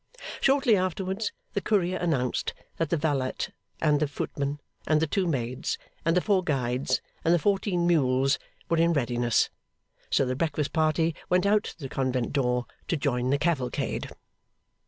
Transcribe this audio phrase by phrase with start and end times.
[0.41, 3.35] Shortly afterwards, the courier announced that the valet,
[3.79, 8.39] and the footman, and the two maids, and the four guides, and the fourteen mules,
[8.67, 9.51] were in readiness;
[10.09, 14.09] so the breakfast party went out to the convent door to join the cavalcade.